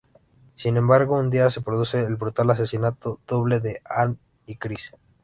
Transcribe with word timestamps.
Sin 0.55 0.77
embargo, 0.77 1.19
un 1.19 1.29
día 1.29 1.51
se 1.51 1.61
produce 1.61 1.99
el 2.03 2.15
brutal 2.15 2.49
asesinato 2.49 3.19
doble 3.27 3.59
de 3.59 3.83
Ann 3.87 4.17
y 4.47 4.55
Criss. 4.55 4.93